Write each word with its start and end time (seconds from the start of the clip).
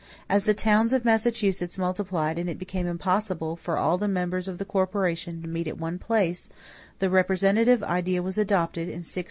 As 0.27 0.45
the 0.45 0.55
towns 0.55 0.93
of 0.93 1.05
Massachusetts 1.05 1.77
multiplied 1.77 2.39
and 2.39 2.49
it 2.49 2.57
became 2.57 2.87
impossible 2.87 3.55
for 3.55 3.77
all 3.77 3.99
the 3.99 4.07
members 4.07 4.47
of 4.47 4.57
the 4.57 4.65
corporation 4.65 5.43
to 5.43 5.47
meet 5.47 5.67
at 5.67 5.77
one 5.77 5.99
place, 5.99 6.49
the 6.97 7.07
representative 7.11 7.83
idea 7.83 8.23
was 8.23 8.39
adopted, 8.39 8.85
in 8.87 9.05
1633. 9.05 9.19